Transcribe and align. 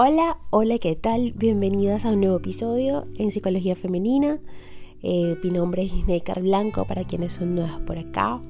Hola, 0.00 0.38
hola, 0.50 0.78
¿qué 0.78 0.94
tal? 0.94 1.32
Bienvenidas 1.32 2.04
a 2.04 2.10
un 2.10 2.20
nuevo 2.20 2.36
episodio 2.36 3.08
en 3.16 3.32
Psicología 3.32 3.74
Femenina. 3.74 4.38
Eh, 5.02 5.36
mi 5.42 5.50
nombre 5.50 5.82
es 5.82 5.92
Isnecar 5.92 6.40
Blanco 6.40 6.84
para 6.84 7.02
quienes 7.02 7.32
son 7.32 7.56
nuevas 7.56 7.80
por 7.80 7.98
acá. 7.98 8.40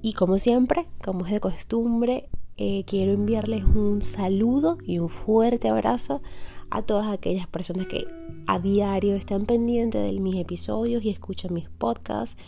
Y 0.00 0.14
como 0.14 0.38
siempre, 0.38 0.86
como 1.04 1.26
es 1.26 1.32
de 1.32 1.40
costumbre, 1.40 2.30
eh, 2.56 2.84
quiero 2.86 3.12
enviarles 3.12 3.64
un 3.64 4.00
saludo 4.00 4.78
y 4.82 4.98
un 4.98 5.10
fuerte 5.10 5.68
abrazo 5.68 6.22
a 6.70 6.80
todas 6.80 7.12
aquellas 7.12 7.46
personas 7.46 7.86
que 7.86 8.06
a 8.46 8.58
diario 8.58 9.16
están 9.16 9.44
pendientes 9.44 10.02
de 10.02 10.18
mis 10.20 10.36
episodios 10.36 11.04
y 11.04 11.10
escuchan 11.10 11.52
mis 11.52 11.68
podcasts. 11.68 12.42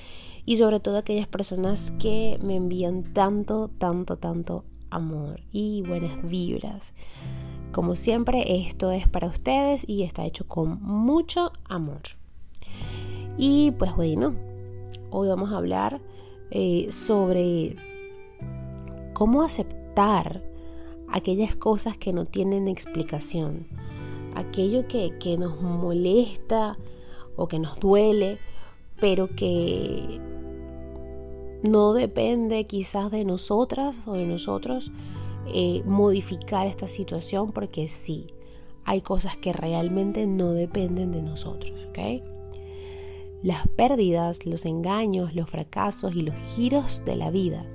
Y 0.47 0.57
sobre 0.57 0.81
todo 0.81 0.97
aquellas 0.97 1.29
personas 1.29 1.91
que 1.99 2.39
me 2.43 2.57
envían 2.57 3.13
tanto, 3.13 3.69
tanto, 3.69 4.17
tanto 4.17 4.65
amor 4.89 5.41
y 5.53 5.83
buenas 5.83 6.27
vibras. 6.27 6.95
Como 7.73 7.97
siempre, 7.97 8.45
esto 8.67 8.91
es 8.91 9.09
para 9.09 9.29
ustedes 9.29 9.89
y 9.89 10.03
está 10.03 10.27
hecho 10.27 10.47
con 10.47 10.83
mucho 10.83 11.53
amor. 11.65 12.03
Y 13.39 13.71
pues 13.79 13.97
bueno, 13.97 14.35
hoy 15.11 15.29
vamos 15.29 15.53
a 15.53 15.57
hablar 15.57 16.03
eh, 16.51 16.89
sobre 16.91 17.77
cómo 19.15 19.43
aceptar 19.43 20.43
aquellas 21.09 21.57
cosas 21.57 21.97
que 21.97 22.13
no 22.13 22.27
tienen 22.27 22.69
explicación, 22.69 23.67
aquello 24.35 24.87
que, 24.87 25.17
que 25.19 25.39
nos 25.39 25.63
molesta 25.63 26.77
o 27.37 27.49
que 27.49 27.59
nos 27.59 27.81
duele, 27.81 28.39
pero 29.01 29.35
que 29.35 30.21
no 31.63 31.95
depende 31.95 32.67
quizás 32.67 33.11
de 33.11 33.25
nosotras 33.25 34.07
o 34.07 34.13
de 34.13 34.27
nosotros, 34.27 34.93
eh, 35.47 35.83
modificar 35.85 36.67
esta 36.67 36.89
situación 36.89 37.51
porque 37.51 37.89
sí, 37.89 38.27
hay 38.85 39.01
cosas 39.01 39.37
que 39.37 39.53
realmente 39.53 40.27
no 40.27 40.53
dependen 40.53 41.13
de 41.13 41.23
nosotros, 41.23 41.73
¿ok? 41.89 42.23
Las 43.43 43.67
pérdidas, 43.69 44.47
los 44.47 44.67
engaños, 44.67 45.35
los 45.35 45.51
fracasos 45.51 46.15
y 46.15 46.23
los 46.23 46.37
giros 46.55 47.05
de 47.05 47.17
la 47.17 47.31
vida 47.31 47.67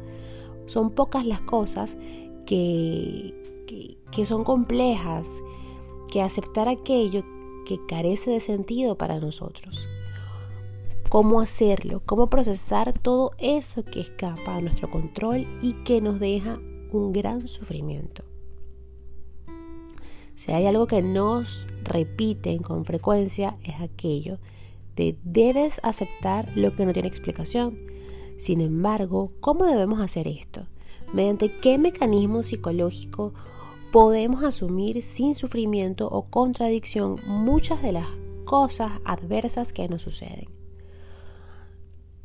son 0.65 0.91
pocas 0.91 1.25
las 1.25 1.41
cosas 1.41 1.97
que, 2.45 3.33
que, 3.67 3.97
que 4.11 4.25
son 4.25 4.43
complejas, 4.43 5.41
que 6.11 6.21
aceptar 6.21 6.69
aquello 6.69 7.23
que 7.65 7.79
carece 7.85 8.31
de 8.31 8.39
sentido 8.39 8.97
para 8.97 9.19
nosotros. 9.19 9.89
Cómo 11.09 11.41
hacerlo, 11.41 12.01
cómo 12.05 12.29
procesar 12.29 12.93
todo 12.93 13.31
eso 13.37 13.83
que 13.83 14.01
escapa 14.01 14.55
a 14.55 14.61
nuestro 14.61 14.89
control 14.89 15.47
y 15.61 15.73
que 15.83 16.01
nos 16.01 16.19
deja 16.19 16.59
un 16.91 17.11
gran 17.13 17.47
sufrimiento. 17.47 18.23
Si 20.35 20.51
hay 20.51 20.67
algo 20.67 20.85
que 20.85 21.01
nos 21.01 21.67
repiten 21.83 22.59
con 22.61 22.85
frecuencia 22.85 23.57
es 23.63 23.81
aquello 23.81 24.37
de 24.95 25.17
debes 25.23 25.79
aceptar 25.83 26.51
lo 26.55 26.75
que 26.75 26.85
no 26.85 26.93
tiene 26.93 27.07
explicación. 27.07 27.77
Sin 28.37 28.61
embargo, 28.61 29.31
¿cómo 29.39 29.65
debemos 29.65 29.99
hacer 29.99 30.27
esto? 30.27 30.67
¿Mediante 31.11 31.57
qué 31.59 31.77
mecanismo 31.77 32.43
psicológico 32.43 33.33
podemos 33.91 34.43
asumir 34.43 35.01
sin 35.01 35.33
sufrimiento 35.33 36.07
o 36.07 36.29
contradicción 36.29 37.19
muchas 37.25 37.81
de 37.81 37.93
las 37.93 38.07
cosas 38.45 38.91
adversas 39.05 39.73
que 39.73 39.87
nos 39.87 40.03
suceden? 40.03 40.49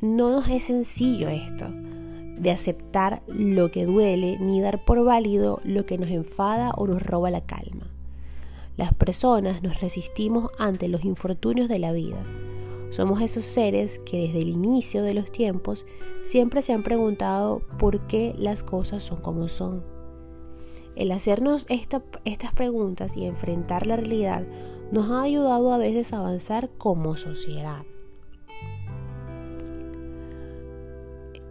No 0.01 0.29
nos 0.29 0.49
es 0.49 0.65
sencillo 0.65 1.29
esto 1.29 1.67
de 2.43 2.51
aceptar 2.51 3.23
lo 3.27 3.71
que 3.71 3.85
duele 3.85 4.37
ni 4.37 4.61
dar 4.61 4.83
por 4.85 5.03
válido 5.03 5.59
lo 5.63 5.85
que 5.85 5.97
nos 5.97 6.09
enfada 6.09 6.71
o 6.75 6.85
nos 6.85 7.01
roba 7.01 7.31
la 7.31 7.41
calma. 7.41 7.89
Las 8.75 8.93
personas 8.93 9.63
nos 9.63 9.79
resistimos 9.81 10.51
ante 10.59 10.87
los 10.87 11.05
infortunios 11.05 11.69
de 11.69 11.79
la 11.79 11.91
vida. 11.91 12.23
Somos 12.89 13.21
esos 13.21 13.45
seres 13.45 13.99
que 14.05 14.27
desde 14.27 14.39
el 14.39 14.49
inicio 14.49 15.03
de 15.03 15.13
los 15.13 15.31
tiempos 15.31 15.85
siempre 16.21 16.61
se 16.61 16.73
han 16.73 16.83
preguntado 16.83 17.61
por 17.79 18.05
qué 18.07 18.35
las 18.37 18.63
cosas 18.63 19.03
son 19.03 19.19
como 19.19 19.47
son. 19.47 19.83
El 20.95 21.11
hacernos 21.11 21.65
estas 21.69 22.53
preguntas 22.53 23.17
y 23.17 23.25
enfrentar 23.25 23.87
la 23.87 23.95
realidad 23.95 24.45
nos 24.91 25.09
ha 25.09 25.23
ayudado 25.23 25.73
a 25.73 25.77
veces 25.77 26.13
a 26.13 26.19
avanzar 26.19 26.69
como 26.77 27.17
sociedad. 27.17 27.83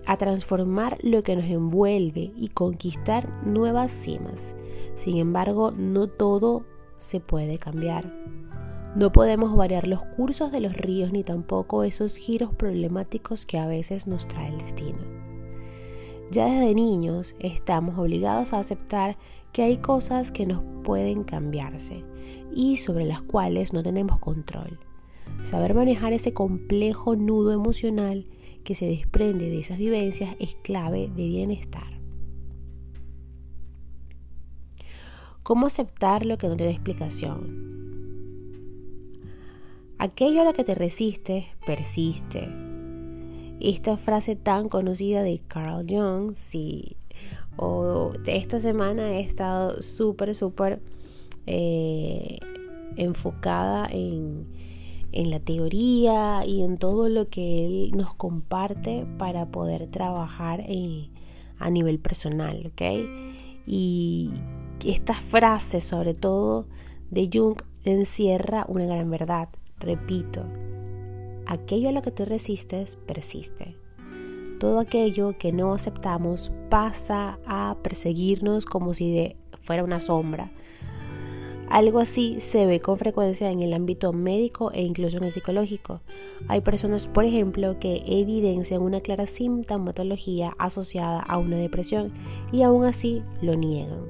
A 0.06 0.16
transformar 0.16 0.98
lo 1.02 1.22
que 1.22 1.36
nos 1.36 1.44
envuelve 1.44 2.32
y 2.36 2.48
conquistar 2.48 3.30
nuevas 3.44 3.92
cimas. 3.92 4.54
Sin 4.94 5.16
embargo, 5.16 5.72
no 5.76 6.06
todo 6.08 6.64
se 6.96 7.20
puede 7.20 7.58
cambiar. 7.58 8.12
No 8.94 9.10
podemos 9.10 9.56
variar 9.56 9.88
los 9.88 10.02
cursos 10.02 10.52
de 10.52 10.60
los 10.60 10.74
ríos 10.74 11.12
ni 11.12 11.22
tampoco 11.22 11.82
esos 11.82 12.16
giros 12.16 12.52
problemáticos 12.54 13.46
que 13.46 13.58
a 13.58 13.66
veces 13.66 14.06
nos 14.06 14.28
trae 14.28 14.48
el 14.50 14.58
destino. 14.58 14.98
Ya 16.30 16.46
desde 16.46 16.74
niños 16.74 17.34
estamos 17.38 17.98
obligados 17.98 18.52
a 18.52 18.58
aceptar 18.58 19.16
que 19.52 19.62
hay 19.62 19.78
cosas 19.78 20.30
que 20.30 20.46
nos 20.46 20.62
pueden 20.82 21.24
cambiarse 21.24 22.04
y 22.54 22.76
sobre 22.76 23.04
las 23.04 23.22
cuales 23.22 23.72
no 23.72 23.82
tenemos 23.82 24.18
control. 24.18 24.78
Saber 25.42 25.74
manejar 25.74 26.12
ese 26.12 26.32
complejo 26.32 27.16
nudo 27.16 27.52
emocional 27.52 28.26
que 28.62 28.74
se 28.74 28.86
desprende 28.86 29.50
de 29.50 29.60
esas 29.60 29.78
vivencias 29.78 30.36
es 30.38 30.56
clave 30.62 31.10
de 31.14 31.26
bienestar. 31.26 32.00
¿Cómo 35.42 35.66
aceptar 35.66 36.24
lo 36.24 36.38
que 36.38 36.48
no 36.48 36.56
tiene 36.56 36.72
explicación? 36.72 37.72
Aquello 39.98 40.42
a 40.42 40.44
lo 40.44 40.52
que 40.52 40.64
te 40.64 40.74
resistes 40.74 41.44
persiste. 41.66 42.48
Esta 43.60 43.96
frase 43.96 44.36
tan 44.36 44.68
conocida 44.68 45.22
de 45.22 45.40
Carl 45.46 45.86
Jung, 45.88 46.34
sí, 46.36 46.96
o 47.56 48.12
esta 48.26 48.60
semana 48.60 49.12
he 49.12 49.20
estado 49.20 49.82
súper, 49.82 50.34
súper 50.34 50.80
eh, 51.46 52.38
enfocada 52.96 53.88
en, 53.90 54.46
en 55.12 55.30
la 55.30 55.40
teoría 55.40 56.44
y 56.46 56.62
en 56.62 56.78
todo 56.78 57.08
lo 57.08 57.28
que 57.28 57.64
él 57.64 57.90
nos 57.94 58.14
comparte 58.14 59.06
para 59.18 59.46
poder 59.46 59.86
trabajar 59.86 60.64
eh, 60.66 61.10
a 61.58 61.70
nivel 61.70 61.98
personal, 61.98 62.72
¿ok? 62.72 62.82
Y 63.66 64.30
esta 64.84 65.14
frase, 65.14 65.80
sobre 65.80 66.14
todo 66.14 66.66
de 67.10 67.30
Jung, 67.32 67.58
encierra 67.84 68.64
una 68.68 68.86
gran 68.86 69.10
verdad. 69.10 69.48
Repito, 69.78 70.44
aquello 71.46 71.88
a 71.88 71.92
lo 71.92 72.02
que 72.02 72.10
te 72.10 72.24
resistes 72.24 72.96
persiste. 72.96 73.76
Todo 74.58 74.78
aquello 74.78 75.36
que 75.38 75.52
no 75.52 75.74
aceptamos 75.74 76.52
pasa 76.70 77.38
a 77.46 77.76
perseguirnos 77.82 78.64
como 78.64 78.94
si 78.94 79.36
fuera 79.60 79.84
una 79.84 80.00
sombra, 80.00 80.52
algo 81.72 82.00
así 82.00 82.36
se 82.38 82.66
ve 82.66 82.80
con 82.80 82.98
frecuencia 82.98 83.50
en 83.50 83.62
el 83.62 83.72
ámbito 83.72 84.12
médico 84.12 84.70
e 84.72 84.82
incluso 84.82 85.16
en 85.16 85.24
el 85.24 85.32
psicológico. 85.32 86.02
Hay 86.48 86.60
personas, 86.60 87.06
por 87.08 87.24
ejemplo, 87.24 87.78
que 87.78 88.02
evidencian 88.06 88.82
una 88.82 89.00
clara 89.00 89.26
sintomatología 89.26 90.52
asociada 90.58 91.20
a 91.20 91.38
una 91.38 91.56
depresión 91.56 92.12
y 92.52 92.60
aún 92.60 92.84
así 92.84 93.22
lo 93.40 93.54
niegan. 93.54 94.04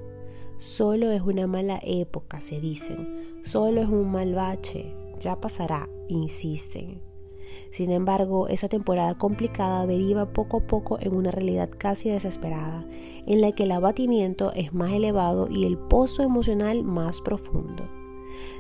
Solo 0.59 1.13
es 1.13 1.23
una 1.23 1.47
mala 1.47 1.79
época, 1.85 2.41
se 2.41 2.59
dicen. 2.59 3.41
Solo 3.45 3.81
es 3.81 3.89
un 3.89 4.11
mal 4.11 4.35
bache. 4.35 4.97
Ya 5.21 5.41
pasará, 5.41 5.89
insisten. 6.09 7.12
Sin 7.71 7.91
embargo, 7.91 8.49
esa 8.49 8.69
temporada 8.69 9.15
complicada 9.15 9.87
deriva 9.87 10.33
poco 10.33 10.59
a 10.59 10.67
poco 10.67 10.99
en 11.01 11.15
una 11.15 11.31
realidad 11.31 11.71
casi 11.77 12.11
desesperada, 12.11 12.87
en 13.27 13.41
la 13.41 13.53
que 13.53 13.65
el 13.65 13.73
abatimiento 13.73 14.53
es 14.53 14.73
más 14.73 14.93
elevado 14.93 15.49
y 15.51 15.65
el 15.65 15.79
pozo 15.79 16.23
emocional 16.23 16.85
más 16.85 17.21
profundo. 17.21 17.89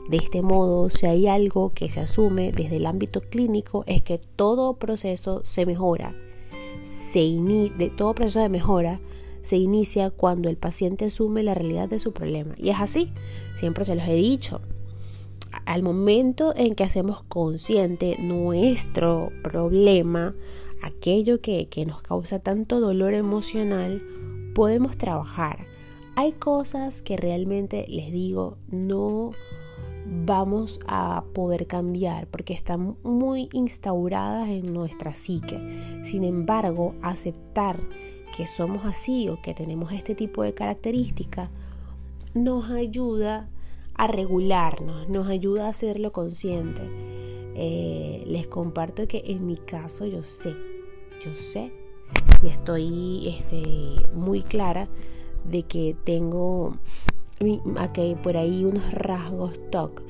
De 0.08 0.16
este 0.16 0.42
modo, 0.42 0.90
si 0.90 1.06
hay 1.06 1.26
algo 1.26 1.70
que 1.70 1.90
se 1.90 2.00
asume 2.00 2.52
desde 2.52 2.76
el 2.76 2.86
ámbito 2.86 3.20
clínico 3.20 3.84
es 3.86 4.02
que 4.02 4.18
todo 4.18 4.74
proceso 4.74 5.42
se 5.44 5.66
mejora. 5.66 6.14
Se 6.82 7.20
de 7.20 7.92
todo 7.96 8.14
proceso 8.14 8.40
de 8.40 8.48
mejora 8.48 9.00
se 9.42 9.56
inicia 9.56 10.10
cuando 10.10 10.48
el 10.48 10.56
paciente 10.56 11.04
asume 11.04 11.42
la 11.42 11.54
realidad 11.54 11.88
de 11.88 12.00
su 12.00 12.12
problema. 12.12 12.54
Y 12.56 12.70
es 12.70 12.80
así, 12.80 13.12
siempre 13.54 13.84
se 13.84 13.94
los 13.94 14.06
he 14.06 14.14
dicho 14.14 14.60
al 15.66 15.82
momento 15.82 16.52
en 16.56 16.74
que 16.74 16.84
hacemos 16.84 17.22
consciente 17.22 18.16
nuestro 18.18 19.30
problema, 19.42 20.34
aquello 20.82 21.40
que, 21.40 21.68
nos 21.86 22.02
causa 22.02 22.38
tanto 22.38 22.80
dolor 22.80 23.14
emocional, 23.14 24.02
podemos 24.54 24.96
trabajar. 24.96 25.66
Hay 26.16 26.32
cosas 26.32 27.02
que 27.02 27.16
realmente 27.16 27.86
les 27.88 28.12
digo 28.12 28.58
no 28.68 29.30
vamos 30.04 30.80
a 30.86 31.24
poder 31.32 31.66
cambiar 31.66 32.26
porque 32.26 32.52
están 32.52 32.96
muy 33.02 33.48
instauradas 33.52 34.48
en 34.48 34.74
nuestra 34.74 35.14
psique. 35.14 35.58
Sin 36.02 36.24
embargo, 36.24 36.94
aceptar 37.02 37.80
que 38.36 38.46
somos 38.46 38.84
así 38.84 39.28
o 39.28 39.40
que 39.40 39.54
tenemos 39.54 39.92
este 39.92 40.14
tipo 40.14 40.42
de 40.42 40.54
características 40.54 41.50
nos 42.34 42.70
ayuda 42.70 43.38
a 43.38 43.61
regularnos, 43.98 45.08
nos 45.08 45.28
ayuda 45.28 45.66
a 45.66 45.70
hacerlo 45.70 46.12
consciente. 46.12 46.82
Eh, 47.54 48.24
les 48.26 48.46
comparto 48.48 49.06
que 49.06 49.22
en 49.26 49.46
mi 49.46 49.56
caso 49.56 50.06
yo 50.06 50.22
sé, 50.22 50.56
yo 51.20 51.34
sé 51.34 51.72
y 52.42 52.48
estoy 52.48 53.34
este, 53.36 53.62
muy 54.14 54.42
clara 54.42 54.88
de 55.44 55.62
que 55.64 55.96
tengo 56.04 56.76
aquí 57.78 58.16
por 58.22 58.36
ahí 58.36 58.64
unos 58.64 58.92
rasgos 58.92 59.58
TOC, 59.70 60.02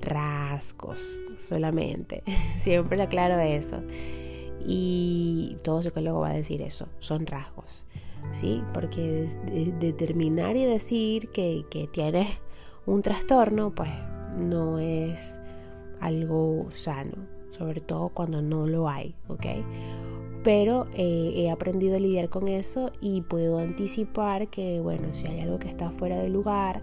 rasgos 0.00 1.24
solamente, 1.38 2.22
siempre 2.58 3.00
aclaro 3.00 3.38
eso. 3.38 3.82
Y 4.66 5.56
todo 5.64 5.80
psicólogo 5.80 6.20
va 6.20 6.30
a 6.30 6.34
decir 6.34 6.60
eso, 6.60 6.86
son 6.98 7.26
rasgos, 7.26 7.86
¿sí? 8.30 8.62
Porque 8.74 9.26
determinar 9.78 10.56
y 10.56 10.66
decir 10.66 11.30
que, 11.30 11.64
que 11.70 11.86
tienes 11.86 12.28
un 12.86 13.02
trastorno, 13.02 13.74
pues 13.74 13.90
no 14.38 14.78
es 14.78 15.40
algo 16.00 16.66
sano, 16.70 17.26
sobre 17.50 17.80
todo 17.80 18.08
cuando 18.10 18.42
no 18.42 18.66
lo 18.66 18.88
hay, 18.88 19.14
¿ok? 19.28 19.46
Pero 20.42 20.86
eh, 20.94 21.34
he 21.36 21.50
aprendido 21.50 21.96
a 21.96 22.00
lidiar 22.00 22.30
con 22.30 22.48
eso 22.48 22.90
y 23.00 23.20
puedo 23.22 23.58
anticipar 23.58 24.48
que, 24.48 24.80
bueno, 24.80 25.12
si 25.12 25.26
hay 25.26 25.40
algo 25.40 25.58
que 25.58 25.68
está 25.68 25.90
fuera 25.90 26.18
de 26.18 26.30
lugar, 26.30 26.82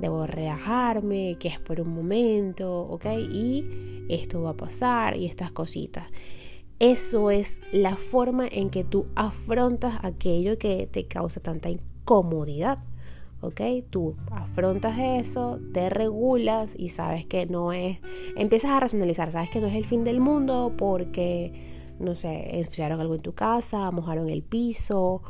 debo 0.00 0.26
relajarme, 0.26 1.36
que 1.38 1.48
es 1.48 1.58
por 1.58 1.80
un 1.80 1.92
momento, 1.92 2.80
¿ok? 2.82 3.06
Y 3.30 4.06
esto 4.08 4.42
va 4.42 4.50
a 4.50 4.56
pasar 4.56 5.16
y 5.16 5.26
estas 5.26 5.50
cositas. 5.50 6.06
Eso 6.78 7.30
es 7.30 7.60
la 7.72 7.96
forma 7.96 8.46
en 8.50 8.70
que 8.70 8.84
tú 8.84 9.06
afrontas 9.16 9.98
aquello 10.02 10.58
que 10.58 10.86
te 10.86 11.06
causa 11.08 11.40
tanta 11.40 11.68
incomodidad. 11.70 12.78
¿Ok? 13.40 13.60
Tú 13.90 14.16
afrontas 14.30 14.98
eso, 14.98 15.58
te 15.72 15.90
regulas 15.90 16.74
y 16.76 16.90
sabes 16.90 17.26
que 17.26 17.46
no 17.46 17.72
es, 17.72 17.98
empiezas 18.36 18.70
a 18.70 18.80
racionalizar, 18.80 19.30
sabes 19.30 19.50
que 19.50 19.60
no 19.60 19.66
es 19.66 19.74
el 19.74 19.84
fin 19.84 20.04
del 20.04 20.20
mundo 20.20 20.72
porque, 20.76 21.94
no 21.98 22.14
sé, 22.14 22.58
ensuciaron 22.58 23.00
algo 23.00 23.14
en 23.14 23.22
tu 23.22 23.34
casa, 23.34 23.90
mojaron 23.90 24.28
el 24.28 24.42
piso 24.42 25.22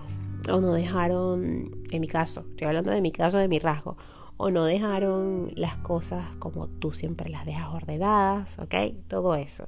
o 0.50 0.60
no 0.60 0.72
dejaron, 0.72 1.84
en 1.90 2.00
mi 2.00 2.08
caso, 2.08 2.44
estoy 2.50 2.68
hablando 2.68 2.90
de 2.90 3.00
mi 3.00 3.12
caso, 3.12 3.38
de 3.38 3.48
mi 3.48 3.58
rasgo, 3.58 3.96
o 4.36 4.50
no 4.50 4.64
dejaron 4.64 5.50
las 5.56 5.76
cosas 5.78 6.24
como 6.36 6.68
tú 6.68 6.92
siempre 6.92 7.28
las 7.28 7.44
dejas 7.44 7.74
ordenadas, 7.74 8.58
¿ok? 8.58 8.74
Todo 9.08 9.34
eso. 9.34 9.66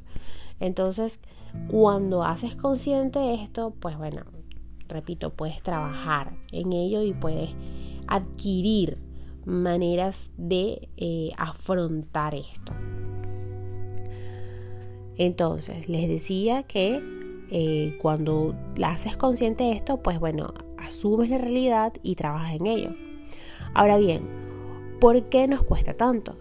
Entonces, 0.61 1.21
cuando 1.69 2.23
haces 2.23 2.55
consciente 2.55 3.35
esto, 3.35 3.75
pues 3.81 3.99
bueno, 3.99 4.23
repito, 4.89 5.31
puedes 5.31 5.63
trabajar 5.63 6.37
en 6.53 6.73
ello 6.73 7.03
y 7.03 7.13
puedes 7.13 7.51
adquirir 8.11 8.99
maneras 9.47 10.33
de 10.37 10.89
eh, 10.97 11.31
afrontar 11.39 12.35
esto. 12.35 12.73
Entonces, 15.17 15.89
les 15.89 16.09
decía 16.09 16.63
que 16.63 17.03
eh, 17.51 17.97
cuando 18.01 18.55
la 18.77 18.91
haces 18.91 19.17
consciente 19.17 19.65
de 19.65 19.73
esto, 19.73 20.03
pues 20.03 20.21
bueno, 20.21 20.55
asumes 20.79 21.31
la 21.31 21.39
realidad 21.39 21.93
y 22.03 22.15
trabajas 22.15 22.55
en 22.55 22.67
ello. 22.67 22.91
Ahora 23.75 23.99
bien, 23.99 24.23
¿por 25.01 25.29
qué 25.29 25.47
nos 25.49 25.63
cuesta 25.63 25.95
tanto? 25.95 26.37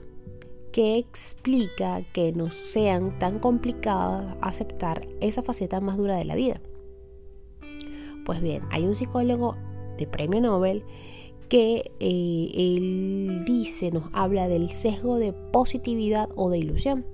¿Qué 0.72 0.98
explica 0.98 2.04
que 2.14 2.32
no 2.32 2.52
sean 2.52 3.18
tan 3.18 3.40
complicadas 3.40 4.38
aceptar 4.42 5.02
esa 5.20 5.42
faceta 5.42 5.82
más 5.82 5.98
dura 5.98 6.16
de 6.16 6.26
la 6.26 6.36
vida? 6.36 6.62
Pues 8.24 8.42
bien, 8.42 8.62
hay 8.70 8.86
un 8.86 8.96
psicólogo 8.96 9.58
de 9.98 10.06
premio 10.06 10.40
Nobel 10.42 10.86
que 11.50 11.92
eh, 12.00 12.52
él 12.56 13.44
dice, 13.46 13.92
nos 13.92 14.06
habla 14.14 14.48
del 14.48 14.70
sesgo 14.70 15.18
de 15.18 15.34
positividad 15.34 16.30
o 16.36 16.50
de 16.50 16.60
ilusión. 16.60 17.06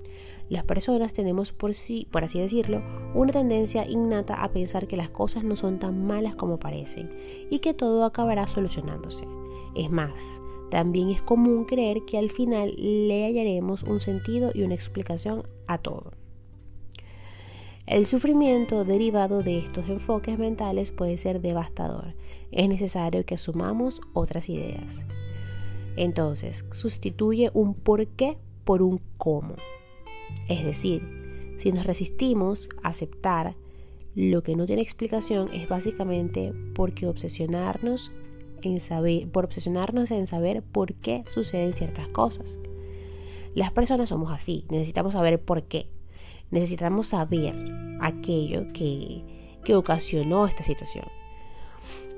Las 0.49 0.63
personas 0.63 1.13
tenemos, 1.13 1.51
por, 1.51 1.73
sí, 1.73 2.07
por 2.11 2.23
así 2.23 2.39
decirlo, 2.39 2.83
una 3.15 3.31
tendencia 3.31 3.87
innata 3.87 4.35
a 4.43 4.51
pensar 4.51 4.87
que 4.87 4.97
las 4.97 5.09
cosas 5.09 5.43
no 5.43 5.55
son 5.55 5.79
tan 5.79 6.05
malas 6.05 6.35
como 6.35 6.59
parecen 6.59 7.09
y 7.49 7.59
que 7.59 7.73
todo 7.73 8.05
acabará 8.05 8.45
solucionándose. 8.45 9.25
Es 9.73 9.89
más, 9.89 10.41
también 10.69 11.09
es 11.09 11.21
común 11.21 11.65
creer 11.65 12.05
que 12.05 12.17
al 12.17 12.29
final 12.29 12.75
le 12.77 13.25
hallaremos 13.25 13.83
un 13.83 13.99
sentido 13.99 14.51
y 14.53 14.63
una 14.63 14.75
explicación 14.75 15.43
a 15.67 15.79
todo. 15.79 16.11
El 17.87 18.07
sufrimiento 18.07 18.83
derivado 18.83 19.43
de 19.43 19.59
estos 19.59 19.87
enfoques 19.89 20.39
mentales 20.39 20.89
puede 20.89 21.19
ser 21.19 21.39
devastador. 21.39 22.15
Es 22.51 22.67
necesario 22.67 23.23
que 23.25 23.35
asumamos 23.35 24.01
otras 24.13 24.49
ideas. 24.49 25.05
Entonces, 25.95 26.65
sustituye 26.71 27.51
un 27.53 27.75
por 27.75 28.07
qué 28.07 28.39
por 28.63 28.81
un 28.81 29.01
cómo. 29.17 29.55
Es 30.49 30.65
decir, 30.65 31.55
si 31.57 31.71
nos 31.71 31.85
resistimos 31.85 32.69
a 32.81 32.89
aceptar 32.89 33.55
lo 34.15 34.41
que 34.41 34.55
no 34.55 34.65
tiene 34.65 34.81
explicación 34.81 35.53
es 35.53 35.69
básicamente 35.69 36.53
porque 36.73 37.05
obsesionarnos 37.05 38.13
en 38.63 38.79
saber, 38.79 39.29
por 39.29 39.45
obsesionarnos 39.45 40.09
en 40.09 40.25
saber 40.25 40.63
por 40.63 40.95
qué 40.95 41.23
suceden 41.27 41.73
ciertas 41.73 42.07
cosas. 42.07 42.59
Las 43.53 43.71
personas 43.71 44.09
somos 44.09 44.31
así, 44.31 44.65
necesitamos 44.69 45.13
saber 45.13 45.39
por 45.39 45.63
qué. 45.63 45.87
Necesitamos 46.51 47.07
saber 47.07 47.55
aquello 48.01 48.67
que, 48.73 49.23
que 49.63 49.75
ocasionó 49.75 50.47
esta 50.47 50.63
situación. 50.63 51.05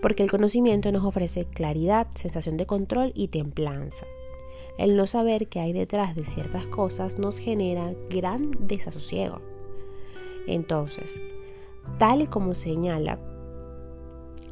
Porque 0.01 0.23
el 0.23 0.29
conocimiento 0.29 0.91
nos 0.91 1.03
ofrece 1.03 1.45
claridad, 1.45 2.07
sensación 2.15 2.57
de 2.57 2.65
control 2.65 3.11
y 3.15 3.29
templanza. 3.29 4.05
El 4.77 4.95
no 4.95 5.07
saber 5.07 5.47
qué 5.47 5.59
hay 5.59 5.73
detrás 5.73 6.15
de 6.15 6.25
ciertas 6.25 6.67
cosas 6.67 7.17
nos 7.17 7.39
genera 7.39 7.93
gran 8.09 8.51
desasosiego. 8.67 9.41
Entonces, 10.45 11.21
tal 11.97 12.21
y 12.21 12.27
como 12.27 12.53
señala 12.53 13.19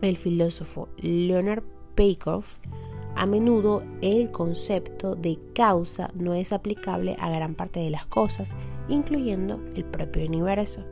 el 0.02 0.18
filósofo 0.18 0.90
Leonard 0.98 1.64
Peikoff, 1.96 2.60
a 3.16 3.26
menudo 3.26 3.84
el 4.02 4.32
concepto 4.32 5.16
de 5.16 5.40
causa 5.54 6.12
no 6.14 6.34
es 6.34 6.52
aplicable 6.52 7.16
a 7.20 7.30
gran 7.30 7.56
parte 7.56 7.80
de 7.80 7.90
las 7.90 8.06
cosas, 8.06 8.56
incluyendo 8.88 9.62
el 9.76 9.86
propio 9.86 10.26
universo, 10.26 10.84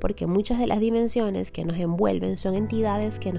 porque 0.00 0.26
muchas 0.26 0.58
de 0.58 0.66
las 0.66 0.80
dimensiones 0.80 1.52
que 1.52 1.64
nos 1.64 1.78
envuelven 1.78 2.36
son 2.36 2.54
entidades 2.54 3.18
que, 3.18 3.32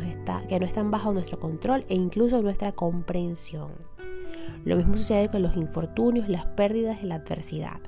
que 0.47 0.59
no 0.59 0.65
están 0.65 0.89
bajo 0.89 1.11
nuestro 1.13 1.39
control 1.39 1.85
e 1.89 1.95
incluso 1.95 2.41
nuestra 2.41 2.71
comprensión. 2.71 3.71
Lo 4.63 4.77
mismo 4.77 4.97
sucede 4.97 5.29
con 5.29 5.41
los 5.41 5.57
infortunios, 5.57 6.29
las 6.29 6.45
pérdidas 6.45 7.03
y 7.03 7.07
la 7.07 7.15
adversidad. 7.15 7.81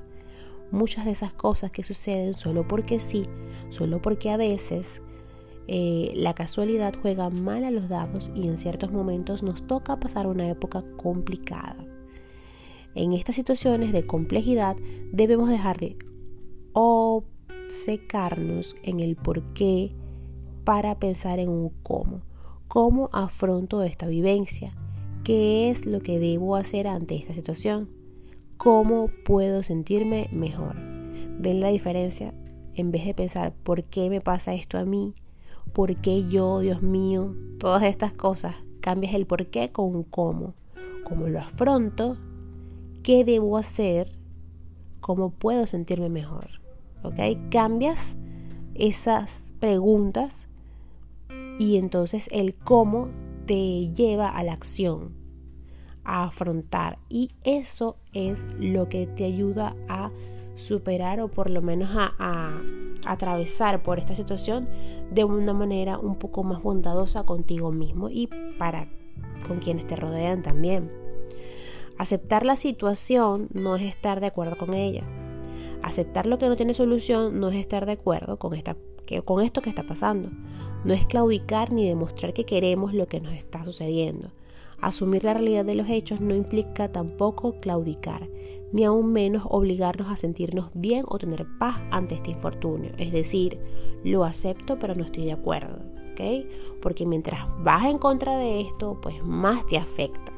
Muchas 0.70 1.06
de 1.06 1.12
esas 1.12 1.32
cosas 1.32 1.70
que 1.70 1.82
suceden 1.82 2.34
solo 2.34 2.68
porque 2.68 3.00
sí, 3.00 3.22
solo 3.70 4.02
porque 4.02 4.30
a 4.30 4.36
veces 4.36 5.02
eh, 5.68 6.12
la 6.14 6.34
casualidad 6.34 6.94
juega 7.00 7.28
mal 7.28 7.64
a 7.64 7.70
los 7.70 7.88
dados 7.88 8.30
y 8.34 8.46
en 8.46 8.56
ciertos 8.56 8.92
momentos 8.92 9.42
nos 9.42 9.66
toca 9.66 9.98
pasar 9.98 10.26
una 10.26 10.48
época 10.48 10.84
complicada. 10.96 11.76
En 12.94 13.12
estas 13.12 13.36
situaciones 13.36 13.92
de 13.92 14.06
complejidad 14.06 14.76
debemos 15.12 15.50
dejar 15.50 15.78
de 15.78 15.96
obcecarnos 16.72 18.76
en 18.82 19.00
el 19.00 19.16
por 19.16 19.42
qué 19.52 19.92
para 20.64 20.98
pensar 20.98 21.38
en 21.38 21.48
un 21.48 21.70
cómo. 21.82 22.22
¿Cómo 22.68 23.10
afronto 23.12 23.82
esta 23.82 24.06
vivencia? 24.06 24.74
¿Qué 25.24 25.70
es 25.70 25.86
lo 25.86 26.00
que 26.00 26.18
debo 26.18 26.56
hacer 26.56 26.86
ante 26.86 27.16
esta 27.16 27.34
situación? 27.34 27.90
¿Cómo 28.56 29.10
puedo 29.24 29.62
sentirme 29.62 30.28
mejor? 30.32 30.76
¿Ven 31.38 31.60
la 31.60 31.68
diferencia? 31.68 32.34
En 32.74 32.90
vez 32.90 33.04
de 33.04 33.14
pensar 33.14 33.54
por 33.54 33.84
qué 33.84 34.10
me 34.10 34.20
pasa 34.20 34.54
esto 34.54 34.78
a 34.78 34.84
mí, 34.84 35.14
¿Por 35.76 35.94
qué 35.96 36.26
yo, 36.26 36.60
Dios 36.60 36.80
mío? 36.80 37.36
Todas 37.58 37.82
estas 37.82 38.14
cosas. 38.14 38.54
Cambias 38.80 39.12
el 39.12 39.26
por 39.26 39.48
qué 39.48 39.68
con 39.72 39.94
un 39.94 40.04
cómo. 40.04 40.54
¿Cómo 41.04 41.28
lo 41.28 41.38
afronto? 41.38 42.16
¿Qué 43.02 43.26
debo 43.26 43.58
hacer? 43.58 44.08
¿Cómo 45.00 45.32
puedo 45.32 45.66
sentirme 45.66 46.08
mejor? 46.08 46.62
¿Ok? 47.02 47.20
Cambias 47.50 48.16
esas 48.74 49.52
preguntas 49.60 50.48
y 51.58 51.76
entonces 51.76 52.30
el 52.32 52.54
cómo 52.54 53.10
te 53.44 53.92
lleva 53.92 54.28
a 54.28 54.42
la 54.44 54.54
acción, 54.54 55.12
a 56.04 56.24
afrontar. 56.24 56.98
Y 57.10 57.28
eso 57.44 57.98
es 58.14 58.42
lo 58.58 58.88
que 58.88 59.06
te 59.06 59.26
ayuda 59.26 59.76
a 59.90 60.10
superar 60.56 61.20
o 61.20 61.28
por 61.28 61.50
lo 61.50 61.62
menos 61.62 61.90
a, 61.92 62.60
atravesar 63.04 63.84
por 63.84 64.00
esta 64.00 64.16
situación 64.16 64.68
de 65.12 65.22
una 65.22 65.52
manera 65.52 65.98
un 65.98 66.16
poco 66.16 66.42
más 66.42 66.60
bondadosa 66.62 67.24
contigo 67.24 67.70
mismo 67.70 68.08
y 68.10 68.28
para 68.58 68.88
con 69.46 69.58
quienes 69.60 69.86
te 69.86 69.94
rodean 69.94 70.42
también. 70.42 70.90
Aceptar 71.98 72.44
la 72.44 72.56
situación 72.56 73.48
no 73.52 73.76
es 73.76 73.82
estar 73.82 74.20
de 74.20 74.26
acuerdo 74.26 74.56
con 74.56 74.74
ella. 74.74 75.04
Aceptar 75.82 76.26
lo 76.26 76.38
que 76.38 76.48
no 76.48 76.56
tiene 76.56 76.74
solución 76.74 77.38
no 77.38 77.48
es 77.50 77.56
estar 77.56 77.86
de 77.86 77.92
acuerdo 77.92 78.38
con, 78.38 78.54
esta, 78.54 78.76
con 79.24 79.44
esto 79.44 79.62
que 79.62 79.70
está 79.70 79.84
pasando. 79.84 80.30
No 80.84 80.94
es 80.94 81.06
claudicar 81.06 81.70
ni 81.70 81.86
demostrar 81.86 82.32
que 82.32 82.44
queremos 82.44 82.92
lo 82.92 83.06
que 83.06 83.20
nos 83.20 83.34
está 83.34 83.64
sucediendo. 83.64 84.30
Asumir 84.80 85.24
la 85.24 85.34
realidad 85.34 85.64
de 85.64 85.74
los 85.74 85.88
hechos 85.88 86.20
no 86.20 86.34
implica 86.34 86.92
tampoco 86.92 87.60
claudicar, 87.60 88.28
ni 88.72 88.84
aún 88.84 89.12
menos 89.12 89.44
obligarnos 89.48 90.08
a 90.08 90.16
sentirnos 90.16 90.70
bien 90.74 91.04
o 91.08 91.18
tener 91.18 91.46
paz 91.58 91.80
ante 91.90 92.14
este 92.14 92.30
infortunio. 92.30 92.92
Es 92.98 93.12
decir, 93.12 93.58
lo 94.04 94.24
acepto 94.24 94.78
pero 94.78 94.94
no 94.94 95.04
estoy 95.04 95.24
de 95.24 95.32
acuerdo, 95.32 95.78
¿ok? 96.12 96.46
Porque 96.82 97.06
mientras 97.06 97.46
vas 97.62 97.86
en 97.86 97.98
contra 97.98 98.38
de 98.38 98.60
esto, 98.60 98.98
pues 99.00 99.22
más 99.24 99.66
te 99.66 99.78
afecta. 99.78 100.32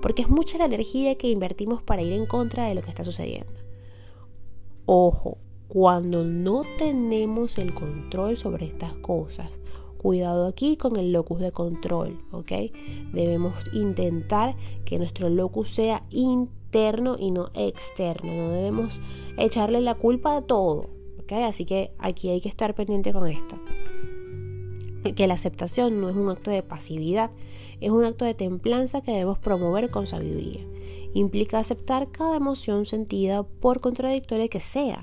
Porque 0.00 0.22
es 0.22 0.28
mucha 0.28 0.58
la 0.58 0.64
energía 0.64 1.16
que 1.16 1.30
invertimos 1.30 1.82
para 1.82 2.02
ir 2.02 2.12
en 2.12 2.26
contra 2.26 2.66
de 2.66 2.74
lo 2.74 2.82
que 2.82 2.90
está 2.90 3.04
sucediendo. 3.04 3.52
Ojo, 4.86 5.38
cuando 5.68 6.24
no 6.24 6.64
tenemos 6.76 7.56
el 7.56 7.72
control 7.72 8.36
sobre 8.36 8.66
estas 8.66 8.94
cosas, 8.94 9.58
cuidado 10.02 10.46
aquí 10.46 10.76
con 10.76 10.96
el 10.96 11.12
locus 11.12 11.40
de 11.40 11.52
control, 11.52 12.18
¿ok? 12.32 12.52
Debemos 13.12 13.54
intentar 13.72 14.56
que 14.84 14.98
nuestro 14.98 15.28
locus 15.28 15.70
sea 15.70 16.02
interno 16.10 17.16
y 17.18 17.30
no 17.30 17.50
externo, 17.54 18.32
no 18.32 18.50
debemos 18.50 19.00
echarle 19.38 19.80
la 19.80 19.94
culpa 19.94 20.36
a 20.36 20.42
todo, 20.42 20.90
¿ok? 21.20 21.32
Así 21.44 21.64
que 21.64 21.92
aquí 21.98 22.28
hay 22.30 22.40
que 22.40 22.48
estar 22.48 22.74
pendiente 22.74 23.12
con 23.12 23.28
esto. 23.28 23.56
Que 25.16 25.26
la 25.26 25.34
aceptación 25.34 26.00
no 26.00 26.08
es 26.08 26.16
un 26.16 26.30
acto 26.30 26.50
de 26.50 26.62
pasividad, 26.62 27.30
es 27.80 27.90
un 27.90 28.04
acto 28.04 28.24
de 28.24 28.34
templanza 28.34 29.00
que 29.00 29.12
debemos 29.12 29.38
promover 29.38 29.90
con 29.90 30.06
sabiduría. 30.06 30.60
Implica 31.14 31.58
aceptar 31.58 32.10
cada 32.10 32.36
emoción 32.36 32.86
sentida 32.86 33.42
por 33.42 33.80
contradictoria 33.80 34.48
que 34.48 34.60
sea, 34.60 35.02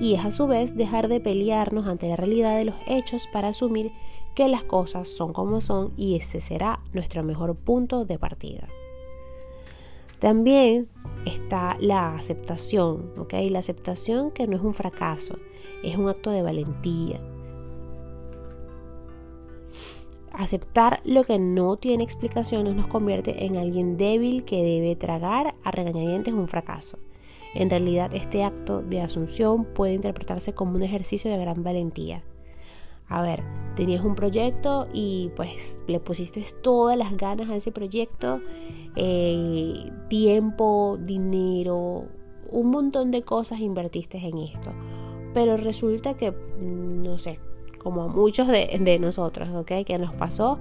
y 0.00 0.14
es 0.14 0.24
a 0.24 0.30
su 0.30 0.46
vez 0.46 0.76
dejar 0.76 1.08
de 1.08 1.20
pelearnos 1.20 1.86
ante 1.86 2.08
la 2.08 2.16
realidad 2.16 2.56
de 2.56 2.64
los 2.64 2.74
hechos 2.86 3.28
para 3.32 3.48
asumir 3.48 3.92
que 4.34 4.48
las 4.48 4.64
cosas 4.64 5.08
son 5.08 5.32
como 5.32 5.60
son 5.60 5.92
y 5.96 6.16
ese 6.16 6.40
será 6.40 6.80
nuestro 6.92 7.22
mejor 7.22 7.54
punto 7.54 8.04
de 8.04 8.18
partida. 8.18 8.68
También 10.18 10.88
está 11.26 11.76
la 11.80 12.14
aceptación, 12.14 13.12
¿ok? 13.18 13.34
La 13.50 13.58
aceptación 13.60 14.30
que 14.30 14.46
no 14.46 14.56
es 14.56 14.62
un 14.62 14.74
fracaso, 14.74 15.38
es 15.82 15.96
un 15.96 16.08
acto 16.08 16.30
de 16.30 16.42
valentía. 16.42 17.20
Aceptar 20.32 21.00
lo 21.04 21.22
que 21.22 21.38
no 21.38 21.76
tiene 21.76 22.02
explicación 22.02 22.74
nos 22.76 22.88
convierte 22.88 23.44
en 23.44 23.56
alguien 23.56 23.96
débil 23.96 24.44
que 24.44 24.62
debe 24.64 24.96
tragar 24.96 25.54
a 25.62 25.70
regañadientes 25.70 26.34
un 26.34 26.48
fracaso. 26.48 26.98
En 27.54 27.70
realidad, 27.70 28.12
este 28.14 28.42
acto 28.42 28.82
de 28.82 29.00
asunción 29.00 29.64
puede 29.64 29.94
interpretarse 29.94 30.54
como 30.54 30.74
un 30.74 30.82
ejercicio 30.82 31.30
de 31.30 31.38
gran 31.38 31.62
valentía 31.62 32.24
a 33.08 33.22
ver, 33.22 33.42
tenías 33.74 34.04
un 34.04 34.14
proyecto 34.14 34.88
y 34.92 35.30
pues 35.36 35.78
le 35.86 36.00
pusiste 36.00 36.44
todas 36.62 36.96
las 36.96 37.16
ganas 37.16 37.50
a 37.50 37.56
ese 37.56 37.72
proyecto, 37.72 38.40
eh, 38.96 39.90
tiempo, 40.08 40.98
dinero, 41.00 42.06
un 42.50 42.70
montón 42.70 43.10
de 43.10 43.22
cosas 43.22 43.60
invertiste 43.60 44.18
en 44.18 44.38
esto. 44.38 44.72
Pero 45.32 45.56
resulta 45.56 46.14
que, 46.14 46.30
mm, 46.30 47.02
no 47.02 47.18
sé, 47.18 47.40
como 47.78 48.02
a 48.02 48.08
muchos 48.08 48.48
de, 48.48 48.98
nosotros, 48.98 49.48
¿ok? 49.50 49.84
Que 49.84 49.98
nos 49.98 50.14
pasó, 50.14 50.58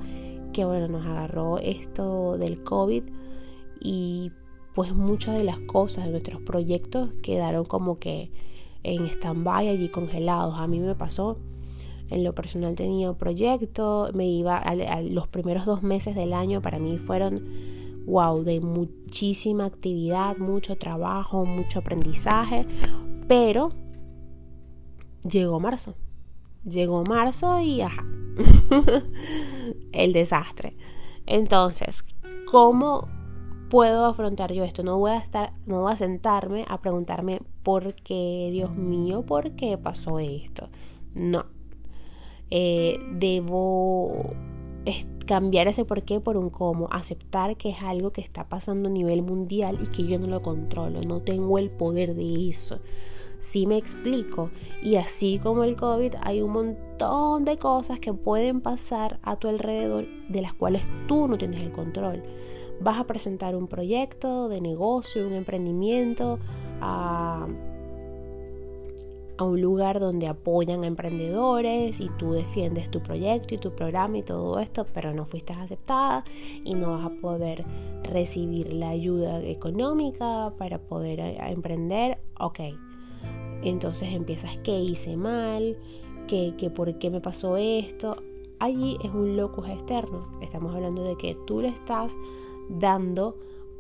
que 0.52 0.66
bueno, 0.66 0.88
nos 0.88 1.06
agarró 1.06 1.58
esto 1.60 2.38
del 2.38 2.64
COVID 2.64 3.04
y 3.80 4.32
pues 4.76 4.94
muchas 4.94 5.38
de 5.38 5.44
las 5.44 5.60
cosas 5.60 6.06
de 6.06 6.12
nuestros 6.12 6.42
proyectos 6.42 7.12
quedaron 7.22 7.66
como 7.66 8.00
que 8.00 8.32
en 8.84 9.06
stand-by 9.06 9.70
allí 9.70 9.90
congelados. 9.90 10.56
A 10.58 10.68
mí 10.68 10.80
me 10.80 10.96
pasó 10.96 11.38
en 12.10 12.24
lo 12.24 12.36
personal 12.36 12.76
tenía 12.76 13.10
un 13.12 13.18
proyecto, 13.18 14.10
me 14.14 14.28
iba 14.28 14.62
los 15.04 15.28
primeros 15.28 15.66
dos 15.66 15.84
meses 15.84 16.16
del 16.16 16.34
año 16.34 16.62
para 16.62 16.80
mí 16.80 16.98
fueron 16.98 17.44
wow, 18.06 18.44
de 18.44 18.60
muchísima 18.60 19.66
actividad, 19.66 20.38
mucho 20.38 20.76
trabajo, 20.76 21.46
mucho 21.46 21.80
aprendizaje, 21.80 22.66
pero 23.28 23.72
llegó 25.30 25.60
marzo. 25.60 25.96
Llegó 26.66 27.04
marzo 27.04 27.60
y 27.60 27.82
ajá, 27.82 28.06
el 29.92 30.14
desastre. 30.14 30.78
Entonces, 31.26 32.06
¿cómo 32.50 33.08
puedo 33.70 34.06
afrontar 34.06 34.54
yo 34.54 34.64
esto? 34.64 34.84
No 34.84 34.98
voy 34.98 35.12
a 35.12 35.18
estar, 35.18 35.54
no 35.66 35.82
voy 35.82 35.94
a 35.94 35.98
sentarme 35.98 36.66
a 36.70 36.80
preguntarme 36.80 37.42
por 37.64 37.96
qué, 37.96 38.50
Dios 38.52 38.76
mío, 38.76 39.26
por 39.26 39.56
qué 39.56 39.78
pasó 39.78 40.20
esto. 40.20 40.70
No, 41.14 41.46
eh, 42.56 43.00
debo 43.10 44.36
cambiar 45.26 45.68
ese 45.68 45.86
por 45.86 46.04
qué 46.04 46.20
por 46.20 46.38
un 46.38 46.52
cómo, 46.52 46.88
aceptar 46.92 47.58
que 47.58 47.70
es 47.70 47.82
algo 47.82 48.12
que 48.12 48.22
está 48.22 48.48
pasando 48.48 48.90
a 48.90 48.92
nivel 48.92 49.24
mundial 49.24 49.80
y 49.82 49.88
que 49.88 50.06
yo 50.06 50.20
no 50.20 50.28
lo 50.28 50.44
controlo, 50.44 51.02
no 51.02 51.20
tengo 51.20 51.58
el 51.58 51.72
poder 51.72 52.14
de 52.14 52.50
eso. 52.50 52.80
Si 53.40 53.66
me 53.66 53.78
explico. 53.78 54.52
Y 54.84 54.98
así 54.98 55.40
como 55.40 55.64
el 55.64 55.76
COVID, 55.76 56.14
hay 56.22 56.42
un 56.42 56.52
montón 56.52 57.44
de 57.44 57.58
cosas 57.58 58.00
que 58.00 58.14
pueden 58.14 58.62
pasar 58.62 59.20
a 59.24 59.38
tu 59.38 59.48
alrededor 59.48 60.06
de 60.30 60.42
las 60.42 60.54
cuales 60.54 60.84
tú 61.08 61.28
no 61.28 61.40
tienes 61.40 61.64
el 61.64 61.72
control. 61.72 62.22
Vas 62.82 63.00
a 63.00 63.08
presentar 63.08 63.56
un 63.56 63.68
proyecto 63.68 64.48
de 64.48 64.62
negocio, 64.62 65.26
un 65.26 65.34
emprendimiento, 65.34 66.38
a 66.82 67.48
a 69.38 69.44
un 69.44 69.62
lugar 69.62 70.00
donde 70.00 70.28
apoyan 70.28 70.84
a 70.84 70.88
emprendedores 70.88 72.00
y 72.00 72.10
tú 72.18 72.34
defiendes 72.34 72.92
tu 72.92 73.02
proyecto 73.02 73.56
y 73.56 73.58
tu 73.58 73.72
programa 73.72 74.18
y 74.18 74.24
todo 74.24 74.60
esto, 74.60 74.86
pero 74.94 75.14
no 75.14 75.26
fuiste 75.26 75.54
aceptada 75.54 76.24
y 76.64 76.76
no 76.76 76.92
vas 76.92 77.06
a 77.06 77.22
poder 77.22 77.66
recibir 78.04 78.74
la 78.74 78.90
ayuda 78.90 79.42
económica 79.44 80.54
para 80.58 80.78
poder 80.78 81.20
eh, 81.20 81.38
emprender, 81.48 82.20
ok. 82.40 82.60
Entonces 83.64 84.14
empiezas, 84.14 84.58
¿qué 84.58 84.78
hice 84.80 85.18
mal? 85.18 85.78
¿Qué, 86.28 86.54
qué, 86.58 86.70
¿Por 86.70 86.98
qué 86.98 87.10
me 87.10 87.22
pasó 87.22 87.58
esto? 87.58 88.18
Allí 88.60 88.98
es 89.04 89.12
un 89.14 89.36
locus 89.36 89.68
externo. 89.70 90.28
Estamos 90.42 90.76
hablando 90.76 91.04
de 91.04 91.18
que 91.18 91.36
tú 91.48 91.62
le 91.62 91.70
estás 91.70 92.16
dando 92.70 93.38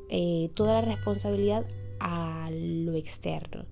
eh, 0.09 0.49
toda 0.53 0.73
la 0.73 0.81
responsabilidad 0.81 1.65
a 1.99 2.49
lo 2.51 2.93
externo. 2.93 3.65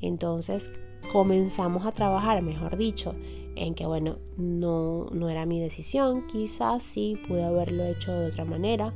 Entonces, 0.00 0.70
comenzamos 1.12 1.84
a 1.84 1.92
trabajar, 1.92 2.40
mejor 2.40 2.78
dicho, 2.78 3.14
en 3.54 3.74
que, 3.74 3.84
bueno, 3.84 4.16
no, 4.38 5.08
no 5.12 5.28
era 5.28 5.44
mi 5.44 5.60
decisión, 5.60 6.26
quizás 6.26 6.82
sí 6.82 7.20
pude 7.28 7.44
haberlo 7.44 7.84
hecho 7.84 8.12
de 8.12 8.28
otra 8.28 8.46
manera, 8.46 8.94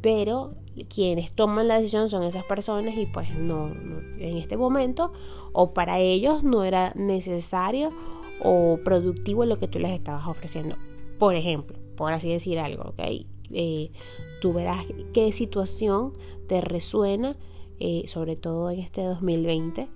pero 0.00 0.54
quienes 0.88 1.30
toman 1.32 1.68
la 1.68 1.76
decisión 1.76 2.08
son 2.08 2.22
esas 2.22 2.44
personas 2.44 2.96
y 2.96 3.04
pues 3.04 3.34
no, 3.36 3.70
en 4.18 4.38
este 4.38 4.56
momento 4.56 5.12
o 5.52 5.74
para 5.74 5.98
ellos 5.98 6.44
no 6.44 6.64
era 6.64 6.92
necesario 6.94 7.90
o 8.42 8.78
productivo 8.82 9.44
lo 9.44 9.58
que 9.58 9.68
tú 9.68 9.78
les 9.78 9.90
estabas 9.90 10.26
ofreciendo. 10.28 10.76
Por 11.18 11.34
ejemplo, 11.34 11.76
por 11.94 12.12
así 12.14 12.32
decir 12.32 12.58
algo, 12.58 12.84
¿ok? 12.90 13.00
Eh, 13.50 13.90
tú 14.40 14.54
verás 14.54 14.86
qué 15.12 15.32
situación 15.32 16.12
te 16.46 16.62
resuena 16.62 17.36
eh, 17.80 18.04
sobre 18.06 18.36
todo 18.36 18.70
en 18.70 18.80
este 18.80 19.02
2020, 19.02 19.88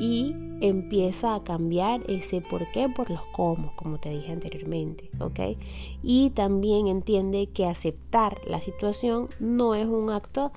y 0.00 0.34
empieza 0.60 1.34
a 1.34 1.44
cambiar 1.44 2.02
ese 2.10 2.40
por 2.40 2.70
qué 2.72 2.88
por 2.88 3.10
los 3.10 3.20
cómo, 3.32 3.74
como 3.76 3.98
te 3.98 4.10
dije 4.10 4.32
anteriormente, 4.32 5.10
¿ok? 5.20 5.56
Y 6.02 6.30
también 6.30 6.88
entiende 6.88 7.48
que 7.48 7.66
aceptar 7.66 8.40
la 8.46 8.60
situación 8.60 9.28
no 9.38 9.74
es 9.74 9.86
un 9.86 10.10
acto 10.10 10.52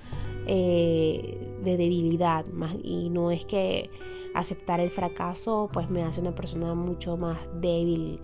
eh, 0.48 1.38
de 1.64 1.78
debilidad, 1.78 2.46
y 2.84 3.10
no 3.10 3.32
es 3.32 3.46
que 3.46 3.90
aceptar 4.34 4.80
el 4.80 4.92
fracaso 4.92 5.70
pues 5.74 5.90
me 5.90 6.04
hace 6.04 6.22
una 6.22 6.34
persona 6.34 6.74
mucho 6.74 7.18
más 7.18 7.38
débil, 7.60 8.20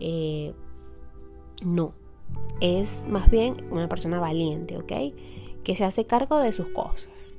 eh, 0.00 0.54
no, 1.64 1.92
es 2.60 3.06
más 3.08 3.30
bien 3.30 3.56
una 3.70 3.88
persona 3.88 4.20
valiente, 4.20 4.76
¿ok? 4.78 4.92
Que 5.64 5.74
se 5.74 5.84
hace 5.84 6.06
cargo 6.06 6.38
de 6.38 6.52
sus 6.52 6.68
cosas. 6.68 7.34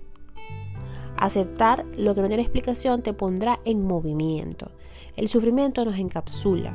Aceptar 1.20 1.86
lo 1.98 2.16
que 2.16 2.22
no 2.22 2.30
tiene 2.30 2.44
explicación 2.44 3.02
te 3.02 3.12
pondrá 3.12 3.60
en 3.66 3.86
movimiento. 3.86 4.72
El 5.18 5.28
sufrimiento 5.28 5.84
nos 5.84 5.98
encapsula, 5.98 6.74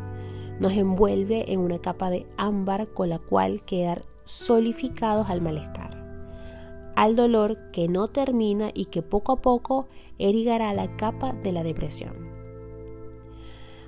nos 0.61 0.73
envuelve 0.75 1.51
en 1.51 1.61
una 1.61 1.79
capa 1.79 2.11
de 2.11 2.27
ámbar 2.37 2.89
con 2.89 3.09
la 3.09 3.19
cual 3.19 3.65
quedar 3.65 4.03
solidificados 4.25 5.31
al 5.31 5.41
malestar, 5.41 6.93
al 6.95 7.17
dolor 7.17 7.71
que 7.73 7.89
no 7.89 8.09
termina 8.09 8.71
y 8.75 8.85
que 8.85 9.01
poco 9.01 9.33
a 9.33 9.41
poco 9.41 9.89
erigará 10.19 10.75
la 10.75 10.95
capa 10.95 11.33
de 11.33 11.53
la 11.53 11.63
depresión. 11.63 12.13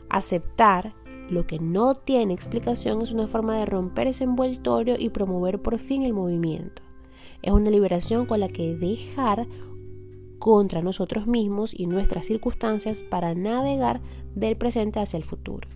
Aceptar 0.08 0.94
lo 1.28 1.46
que 1.46 1.58
no 1.58 1.96
tiene 1.96 2.32
explicación 2.32 3.02
es 3.02 3.12
una 3.12 3.26
forma 3.26 3.58
de 3.58 3.66
romper 3.66 4.06
ese 4.06 4.24
envoltorio 4.24 4.96
y 4.98 5.10
promover 5.10 5.60
por 5.60 5.78
fin 5.78 6.02
el 6.02 6.14
movimiento. 6.14 6.80
Es 7.42 7.52
una 7.52 7.68
liberación 7.68 8.24
con 8.24 8.40
la 8.40 8.48
que 8.48 8.74
dejar 8.74 9.46
contra 10.46 10.80
nosotros 10.80 11.26
mismos 11.26 11.74
y 11.74 11.88
nuestras 11.88 12.24
circunstancias 12.24 13.02
para 13.02 13.34
navegar 13.34 14.00
del 14.36 14.56
presente 14.56 15.00
hacia 15.00 15.16
el 15.16 15.24
futuro. 15.24 15.68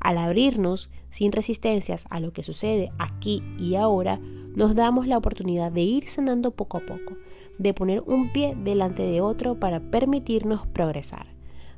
Al 0.00 0.18
abrirnos 0.18 0.90
sin 1.08 1.30
resistencias 1.30 2.04
a 2.10 2.18
lo 2.18 2.32
que 2.32 2.42
sucede 2.42 2.90
aquí 2.98 3.44
y 3.60 3.76
ahora, 3.76 4.18
nos 4.56 4.74
damos 4.74 5.06
la 5.06 5.18
oportunidad 5.18 5.70
de 5.70 5.82
ir 5.82 6.08
sanando 6.08 6.50
poco 6.50 6.78
a 6.78 6.80
poco, 6.80 7.16
de 7.60 7.72
poner 7.74 8.02
un 8.08 8.32
pie 8.32 8.56
delante 8.60 9.04
de 9.04 9.20
otro 9.20 9.60
para 9.60 9.78
permitirnos 9.78 10.66
progresar. 10.66 11.28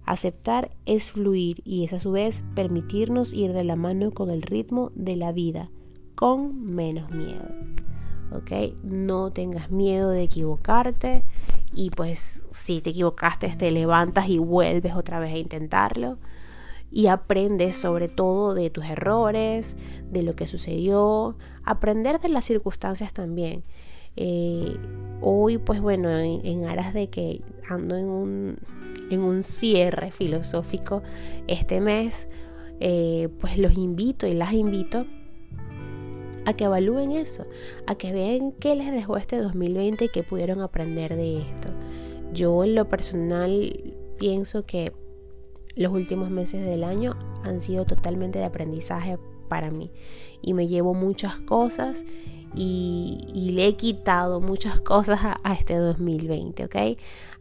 Aceptar 0.06 0.70
es 0.86 1.10
fluir 1.10 1.60
y 1.66 1.84
es 1.84 1.92
a 1.92 1.98
su 1.98 2.10
vez 2.10 2.42
permitirnos 2.54 3.34
ir 3.34 3.52
de 3.52 3.64
la 3.64 3.76
mano 3.76 4.12
con 4.12 4.30
el 4.30 4.40
ritmo 4.40 4.92
de 4.94 5.16
la 5.16 5.32
vida, 5.32 5.70
con 6.14 6.64
menos 6.64 7.10
miedo. 7.10 7.44
¿Ok? 8.32 8.72
No 8.82 9.30
tengas 9.30 9.70
miedo 9.70 10.08
de 10.08 10.22
equivocarte 10.22 11.22
y 11.72 11.90
pues 11.90 12.46
si 12.50 12.80
te 12.80 12.90
equivocaste 12.90 13.48
te 13.56 13.70
levantas 13.70 14.28
y 14.28 14.38
vuelves 14.38 14.94
otra 14.94 15.20
vez 15.20 15.32
a 15.32 15.38
intentarlo 15.38 16.18
y 16.90 17.06
aprendes 17.06 17.76
sobre 17.76 18.08
todo 18.08 18.54
de 18.54 18.68
tus 18.70 18.84
errores, 18.84 19.76
de 20.10 20.22
lo 20.22 20.34
que 20.34 20.48
sucedió, 20.48 21.36
aprender 21.64 22.18
de 22.18 22.28
las 22.28 22.44
circunstancias 22.44 23.12
también. 23.12 23.62
Eh, 24.16 24.76
hoy 25.20 25.58
pues 25.58 25.80
bueno, 25.80 26.10
en 26.10 26.64
aras 26.64 26.92
de 26.92 27.08
que 27.08 27.42
ando 27.68 27.96
en 27.96 28.08
un 28.08 28.58
en 29.10 29.22
un 29.22 29.42
cierre 29.42 30.10
filosófico 30.12 31.02
este 31.46 31.80
mes, 31.80 32.28
eh, 32.78 33.28
pues 33.40 33.58
los 33.58 33.76
invito 33.76 34.26
y 34.26 34.34
las 34.34 34.52
invito 34.52 35.06
a 36.46 36.54
que 36.54 36.64
evalúen 36.64 37.12
eso, 37.12 37.46
a 37.86 37.94
que 37.94 38.12
vean 38.12 38.52
qué 38.52 38.74
les 38.74 38.90
dejó 38.92 39.16
este 39.16 39.38
2020 39.38 40.06
y 40.06 40.08
qué 40.08 40.22
pudieron 40.22 40.60
aprender 40.60 41.16
de 41.16 41.40
esto. 41.40 41.68
Yo 42.32 42.64
en 42.64 42.74
lo 42.74 42.88
personal 42.88 43.94
pienso 44.18 44.64
que 44.64 44.92
los 45.76 45.92
últimos 45.92 46.30
meses 46.30 46.64
del 46.64 46.84
año 46.84 47.16
han 47.42 47.60
sido 47.60 47.84
totalmente 47.84 48.38
de 48.38 48.44
aprendizaje 48.44 49.18
para 49.48 49.70
mí 49.70 49.90
y 50.42 50.54
me 50.54 50.68
llevo 50.68 50.94
muchas 50.94 51.36
cosas 51.40 52.04
y, 52.54 53.18
le 53.54 53.66
he 53.66 53.76
quitado 53.76 54.40
muchas 54.40 54.80
cosas 54.80 55.20
a, 55.22 55.36
a, 55.42 55.54
este 55.54 55.76
2020, 55.76 56.64
¿ok? 56.64 56.76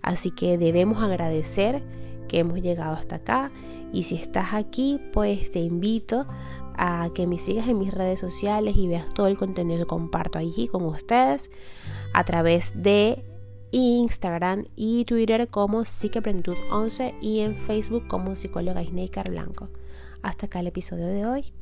Así 0.02 0.32
que 0.32 0.58
debemos 0.58 1.02
agradecer 1.04 1.84
que 2.28 2.40
hemos 2.40 2.62
llegado 2.62 2.96
hasta 2.96 3.18
acá 3.18 3.52
y 3.92 4.04
si 4.04 4.16
estás 4.16 4.54
aquí, 4.54 5.00
pues 5.12 5.52
te 5.52 5.60
invito 5.60 6.28
a 6.78 7.10
que 7.14 7.28
me 7.28 7.40
sigas 7.40 7.68
en 7.68 7.80
mis 7.80 7.94
redes 7.94 8.20
sociales 8.20 8.76
y 8.76 8.88
veas 8.88 9.14
todo 9.14 9.28
el 9.28 9.38
contenido 9.38 9.80
que 9.80 9.88
comparto 9.88 10.40
allí 10.40 10.68
con 10.68 10.86
ustedes 10.86 11.52
a 12.14 12.24
través 12.24 12.74
de 12.82 13.24
Instagram 13.72 14.66
y 14.76 15.06
Twitter 15.06 15.48
como 15.48 15.82
Psiqueplenitud11 15.82 17.16
y 17.22 17.40
en 17.40 17.56
Facebook 17.56 18.08
como 18.08 18.36
psicóloga 18.36 18.82
Isneikar 18.82 19.30
Blanco. 19.30 19.70
Hasta 20.22 20.48
acá 20.48 20.60
el 20.60 20.68
episodio 20.68 21.08
de 21.08 21.26
hoy. 21.26 21.54